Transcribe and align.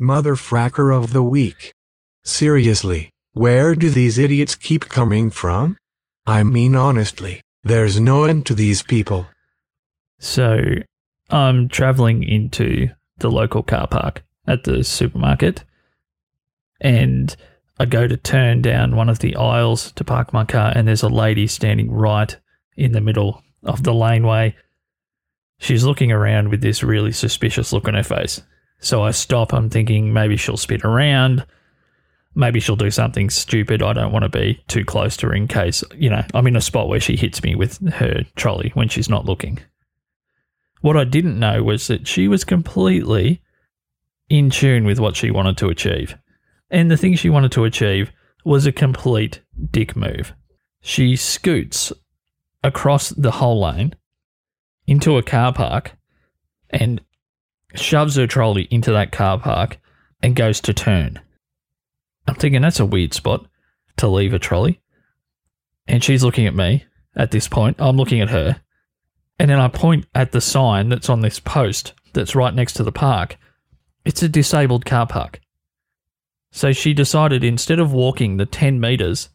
Motherfracker 0.00 0.94
of 0.94 1.12
the 1.12 1.22
week. 1.22 1.72
Seriously, 2.24 3.10
where 3.32 3.74
do 3.74 3.90
these 3.90 4.18
idiots 4.18 4.54
keep 4.54 4.88
coming 4.88 5.30
from? 5.30 5.76
I 6.26 6.42
mean 6.42 6.74
honestly, 6.74 7.42
there's 7.62 8.00
no 8.00 8.24
end 8.24 8.46
to 8.46 8.54
these 8.54 8.82
people. 8.82 9.26
So 10.18 10.58
I'm 11.30 11.68
traveling 11.68 12.22
into 12.22 12.88
the 13.18 13.30
local 13.30 13.62
car 13.62 13.86
park 13.86 14.24
at 14.46 14.64
the 14.64 14.82
supermarket 14.82 15.64
and 16.80 17.34
I 17.78 17.86
go 17.86 18.06
to 18.06 18.16
turn 18.16 18.62
down 18.62 18.96
one 18.96 19.08
of 19.08 19.20
the 19.20 19.36
aisles 19.36 19.92
to 19.92 20.04
park 20.04 20.32
my 20.32 20.44
car 20.44 20.72
and 20.74 20.86
there's 20.88 21.02
a 21.02 21.08
lady 21.08 21.46
standing 21.46 21.90
right 21.90 22.36
in 22.76 22.92
the 22.92 23.00
middle 23.00 23.42
of 23.62 23.82
the 23.82 23.94
laneway. 23.94 24.54
She's 25.58 25.84
looking 25.84 26.10
around 26.10 26.48
with 26.48 26.60
this 26.60 26.82
really 26.82 27.12
suspicious 27.12 27.72
look 27.72 27.86
on 27.86 27.94
her 27.94 28.02
face. 28.02 28.42
So 28.84 29.02
I 29.02 29.12
stop. 29.12 29.54
I'm 29.54 29.70
thinking 29.70 30.12
maybe 30.12 30.36
she'll 30.36 30.58
spin 30.58 30.82
around. 30.84 31.46
Maybe 32.34 32.60
she'll 32.60 32.76
do 32.76 32.90
something 32.90 33.30
stupid. 33.30 33.82
I 33.82 33.94
don't 33.94 34.12
want 34.12 34.24
to 34.24 34.28
be 34.28 34.62
too 34.68 34.84
close 34.84 35.16
to 35.18 35.28
her 35.28 35.34
in 35.34 35.48
case, 35.48 35.82
you 35.96 36.10
know, 36.10 36.22
I'm 36.34 36.46
in 36.46 36.56
a 36.56 36.60
spot 36.60 36.88
where 36.88 37.00
she 37.00 37.16
hits 37.16 37.42
me 37.42 37.54
with 37.54 37.78
her 37.94 38.24
trolley 38.36 38.72
when 38.74 38.88
she's 38.88 39.08
not 39.08 39.24
looking. 39.24 39.58
What 40.82 40.98
I 40.98 41.04
didn't 41.04 41.38
know 41.38 41.62
was 41.62 41.86
that 41.86 42.06
she 42.06 42.28
was 42.28 42.44
completely 42.44 43.40
in 44.28 44.50
tune 44.50 44.84
with 44.84 45.00
what 45.00 45.16
she 45.16 45.30
wanted 45.30 45.56
to 45.58 45.68
achieve. 45.68 46.18
And 46.68 46.90
the 46.90 46.98
thing 46.98 47.14
she 47.14 47.30
wanted 47.30 47.52
to 47.52 47.64
achieve 47.64 48.12
was 48.44 48.66
a 48.66 48.72
complete 48.72 49.40
dick 49.70 49.96
move. 49.96 50.34
She 50.82 51.16
scoots 51.16 51.90
across 52.62 53.10
the 53.10 53.30
whole 53.30 53.62
lane 53.62 53.94
into 54.86 55.16
a 55.16 55.22
car 55.22 55.54
park 55.54 55.92
and 56.68 57.00
shoves 57.74 58.16
her 58.16 58.26
trolley 58.26 58.68
into 58.70 58.92
that 58.92 59.12
car 59.12 59.38
park 59.38 59.78
and 60.22 60.36
goes 60.36 60.60
to 60.62 60.72
turn. 60.72 61.20
I'm 62.26 62.34
thinking 62.36 62.62
that's 62.62 62.80
a 62.80 62.86
weird 62.86 63.12
spot 63.12 63.46
to 63.98 64.08
leave 64.08 64.32
a 64.32 64.38
trolley. 64.38 64.80
And 65.86 66.02
she's 66.02 66.24
looking 66.24 66.46
at 66.46 66.54
me 66.54 66.84
at 67.14 67.30
this 67.30 67.48
point. 67.48 67.76
I'm 67.78 67.96
looking 67.96 68.20
at 68.20 68.30
her. 68.30 68.60
And 69.38 69.50
then 69.50 69.58
I 69.58 69.68
point 69.68 70.06
at 70.14 70.32
the 70.32 70.40
sign 70.40 70.88
that's 70.88 71.10
on 71.10 71.20
this 71.20 71.40
post 71.40 71.92
that's 72.12 72.34
right 72.34 72.54
next 72.54 72.74
to 72.74 72.82
the 72.82 72.92
park. 72.92 73.36
It's 74.04 74.22
a 74.22 74.28
disabled 74.28 74.84
car 74.86 75.06
park. 75.06 75.40
So 76.52 76.72
she 76.72 76.94
decided 76.94 77.42
instead 77.42 77.80
of 77.80 77.92
walking 77.92 78.36
the 78.36 78.46
10 78.46 78.80
meters 78.80 79.28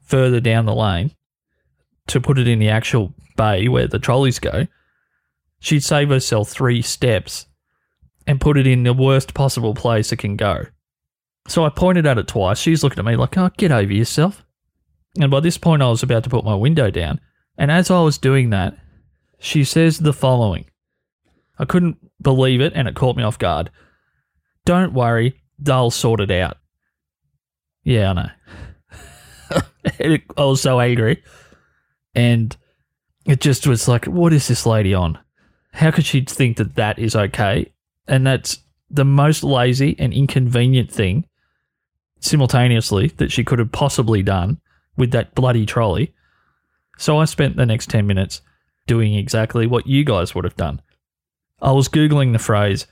further 0.00 0.40
down 0.40 0.64
the 0.64 0.74
lane 0.74 1.10
to 2.06 2.20
put 2.20 2.38
it 2.38 2.46
in 2.46 2.60
the 2.60 2.68
actual 2.68 3.14
bay 3.36 3.68
where 3.68 3.88
the 3.88 3.98
trolleys 3.98 4.38
go, 4.38 4.68
she'd 5.58 5.82
save 5.82 6.08
herself 6.08 6.48
three 6.48 6.80
steps 6.80 7.46
and 8.32 8.40
put 8.40 8.56
it 8.56 8.66
in 8.66 8.82
the 8.82 8.94
worst 8.94 9.34
possible 9.34 9.74
place 9.74 10.10
it 10.10 10.16
can 10.16 10.38
go. 10.38 10.64
So 11.48 11.66
I 11.66 11.68
pointed 11.68 12.06
at 12.06 12.16
it 12.16 12.28
twice. 12.28 12.58
She's 12.58 12.82
looking 12.82 12.98
at 12.98 13.04
me 13.04 13.14
like, 13.14 13.36
oh, 13.36 13.50
get 13.58 13.70
over 13.70 13.92
yourself. 13.92 14.42
And 15.20 15.30
by 15.30 15.40
this 15.40 15.58
point, 15.58 15.82
I 15.82 15.90
was 15.90 16.02
about 16.02 16.24
to 16.24 16.30
put 16.30 16.42
my 16.42 16.54
window 16.54 16.90
down. 16.90 17.20
And 17.58 17.70
as 17.70 17.90
I 17.90 18.00
was 18.00 18.16
doing 18.16 18.48
that, 18.48 18.78
she 19.38 19.64
says 19.64 19.98
the 19.98 20.14
following 20.14 20.64
I 21.58 21.66
couldn't 21.66 21.98
believe 22.22 22.62
it, 22.62 22.72
and 22.74 22.88
it 22.88 22.94
caught 22.94 23.18
me 23.18 23.22
off 23.22 23.38
guard. 23.38 23.70
Don't 24.64 24.94
worry, 24.94 25.42
they'll 25.58 25.90
sort 25.90 26.20
it 26.20 26.30
out. 26.30 26.56
Yeah, 27.84 28.10
I 28.10 28.12
know. 28.14 28.30
I 30.38 30.44
was 30.44 30.62
so 30.62 30.80
angry. 30.80 31.22
And 32.14 32.56
it 33.26 33.42
just 33.42 33.66
was 33.66 33.88
like, 33.88 34.06
what 34.06 34.32
is 34.32 34.48
this 34.48 34.64
lady 34.64 34.94
on? 34.94 35.18
How 35.74 35.90
could 35.90 36.06
she 36.06 36.22
think 36.22 36.56
that 36.56 36.76
that 36.76 36.98
is 36.98 37.14
okay? 37.14 37.74
And 38.06 38.26
that's 38.26 38.58
the 38.90 39.04
most 39.04 39.42
lazy 39.42 39.96
and 39.98 40.12
inconvenient 40.12 40.90
thing 40.90 41.26
simultaneously 42.20 43.08
that 43.16 43.32
she 43.32 43.44
could 43.44 43.58
have 43.58 43.72
possibly 43.72 44.22
done 44.22 44.60
with 44.96 45.10
that 45.12 45.34
bloody 45.34 45.66
trolley. 45.66 46.14
So 46.98 47.18
I 47.18 47.24
spent 47.24 47.56
the 47.56 47.66
next 47.66 47.90
10 47.90 48.06
minutes 48.06 48.42
doing 48.86 49.14
exactly 49.14 49.66
what 49.66 49.86
you 49.86 50.04
guys 50.04 50.34
would 50.34 50.44
have 50.44 50.56
done. 50.56 50.80
I 51.60 51.72
was 51.72 51.88
Googling 51.88 52.32
the 52.32 52.38
phrase, 52.38 52.86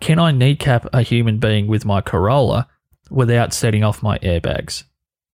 can 0.00 0.18
I 0.18 0.32
kneecap 0.32 0.86
a 0.92 1.02
human 1.02 1.38
being 1.38 1.66
with 1.66 1.84
my 1.84 2.00
Corolla 2.00 2.68
without 3.10 3.52
setting 3.52 3.84
off 3.84 4.02
my 4.02 4.18
airbags? 4.18 4.84